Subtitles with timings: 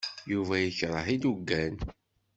[0.31, 1.75] Yuba yekṛeh ilugan.